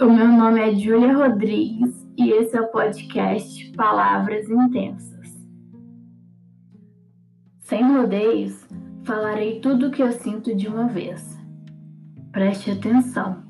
O 0.00 0.06
meu 0.06 0.26
nome 0.26 0.58
é 0.58 0.74
Júlia 0.74 1.14
Rodrigues 1.14 2.06
e 2.16 2.30
esse 2.30 2.56
é 2.56 2.62
o 2.62 2.68
podcast 2.68 3.70
Palavras 3.72 4.48
Intensas. 4.48 5.46
Sem 7.58 7.82
rodeios, 7.92 8.66
falarei 9.04 9.60
tudo 9.60 9.88
o 9.88 9.90
que 9.90 10.02
eu 10.02 10.12
sinto 10.12 10.54
de 10.54 10.66
uma 10.66 10.86
vez. 10.88 11.38
Preste 12.32 12.70
atenção, 12.70 13.44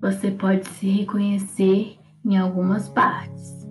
você 0.00 0.30
pode 0.30 0.66
se 0.66 0.88
reconhecer 0.88 1.98
em 2.24 2.38
algumas 2.38 2.88
partes, 2.88 3.68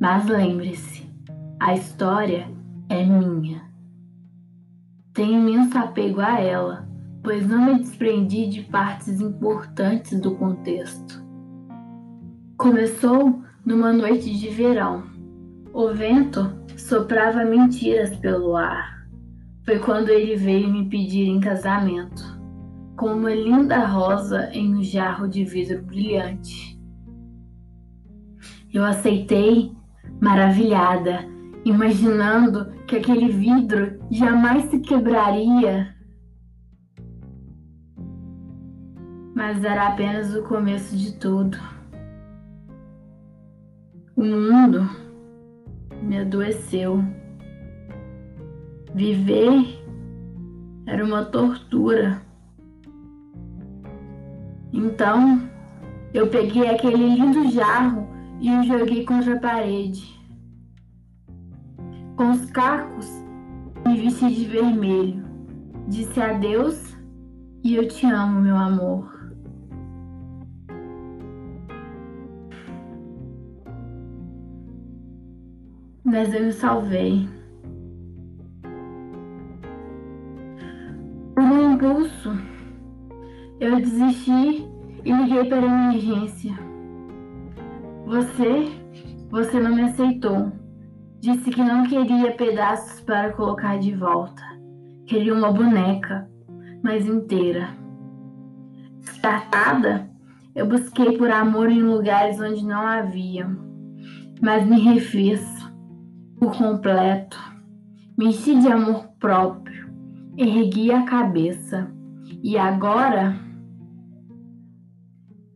mas 0.00 0.28
lembre-se, 0.28 1.10
a 1.58 1.74
história 1.74 2.48
é 2.88 3.04
minha. 3.04 3.68
Tenho 5.12 5.40
imenso 5.40 5.76
apego 5.76 6.20
a 6.20 6.38
ela, 6.38 6.88
pois 7.22 7.46
não 7.46 7.66
me 7.66 7.78
desprendi 7.78 8.48
de 8.48 8.62
partes 8.62 9.20
importantes 9.20 10.20
do 10.20 10.34
contexto. 10.36 11.22
Começou 12.56 13.42
numa 13.64 13.92
noite 13.92 14.36
de 14.38 14.48
verão. 14.48 15.04
O 15.72 15.92
vento 15.92 16.52
soprava 16.76 17.44
mentiras 17.44 18.16
pelo 18.16 18.56
ar. 18.56 19.06
Foi 19.64 19.78
quando 19.78 20.08
ele 20.08 20.36
veio 20.36 20.68
me 20.68 20.88
pedir 20.88 21.28
em 21.28 21.40
casamento, 21.40 22.22
com 22.96 23.14
uma 23.14 23.34
linda 23.34 23.86
rosa 23.86 24.50
em 24.52 24.74
um 24.74 24.82
jarro 24.82 25.28
de 25.28 25.44
vidro 25.44 25.82
brilhante. 25.82 26.80
Eu 28.72 28.84
aceitei, 28.84 29.72
maravilhada, 30.20 31.24
imaginando 31.64 32.72
que 32.86 32.96
aquele 32.96 33.28
vidro 33.28 34.00
jamais 34.10 34.64
se 34.70 34.80
quebraria. 34.80 35.94
Mas 39.40 39.64
era 39.64 39.88
apenas 39.88 40.34
o 40.34 40.42
começo 40.42 40.94
de 40.94 41.14
tudo. 41.14 41.56
O 44.14 44.22
mundo 44.22 44.86
me 46.02 46.18
adoeceu. 46.18 47.02
Viver 48.94 49.82
era 50.84 51.02
uma 51.02 51.24
tortura. 51.24 52.20
Então, 54.74 55.40
eu 56.12 56.26
peguei 56.26 56.68
aquele 56.68 57.14
lindo 57.14 57.50
jarro 57.50 58.06
e 58.42 58.54
o 58.54 58.62
joguei 58.62 59.06
contra 59.06 59.36
a 59.36 59.40
parede. 59.40 60.20
Com 62.14 62.32
os 62.32 62.44
cacos, 62.50 63.08
me 63.86 64.02
vesti 64.02 64.34
de 64.34 64.44
vermelho. 64.44 65.24
Disse 65.88 66.20
adeus 66.20 66.94
e 67.64 67.74
eu 67.74 67.88
te 67.88 68.04
amo, 68.04 68.42
meu 68.42 68.56
amor. 68.58 69.19
Mas 76.10 76.34
eu 76.34 76.44
me 76.44 76.52
salvei. 76.52 77.28
Por 81.36 81.44
um 81.44 81.74
impulso, 81.74 82.32
eu 83.60 83.76
desisti 83.76 84.66
e 85.04 85.12
liguei 85.12 85.44
para 85.44 85.60
a 85.60 85.88
emergência. 85.88 86.52
Você, 88.06 88.72
você 89.30 89.60
não 89.60 89.72
me 89.72 89.82
aceitou. 89.82 90.50
Disse 91.20 91.48
que 91.48 91.62
não 91.62 91.84
queria 91.84 92.32
pedaços 92.32 93.00
para 93.02 93.32
colocar 93.32 93.78
de 93.78 93.94
volta. 93.94 94.42
Queria 95.06 95.32
uma 95.32 95.52
boneca, 95.52 96.28
mas 96.82 97.06
inteira. 97.06 97.68
Descartada, 98.98 100.10
eu 100.56 100.66
busquei 100.66 101.16
por 101.16 101.30
amor 101.30 101.70
em 101.70 101.84
lugares 101.84 102.40
onde 102.40 102.66
não 102.66 102.84
havia, 102.84 103.48
mas 104.42 104.66
me 104.66 104.80
refiz 104.80 105.59
por 106.40 106.56
completo. 106.56 107.38
Me 108.16 108.28
enchi 108.28 108.58
de 108.58 108.68
amor 108.68 109.08
próprio, 109.20 109.92
ergui 110.36 110.90
a 110.90 111.04
cabeça 111.04 111.92
e 112.42 112.56
agora, 112.56 113.38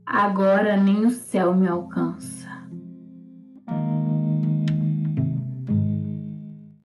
agora 0.05 0.77
nem 0.77 1.07
o 1.07 1.11
céu 1.11 1.55
me 1.55 1.67
alcança. 1.67 2.54